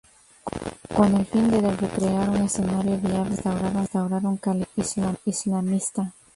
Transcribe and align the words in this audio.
Con 0.95 1.15
el 1.15 1.27
fin 1.27 1.51
de 1.51 1.61
recrear 1.61 2.27
un 2.31 2.37
escenario 2.37 2.97
viable 2.97 3.37
para 3.37 3.69
instaurar 3.69 4.25
un 4.25 4.37
califato 4.37 5.19
islamista. 5.25 6.11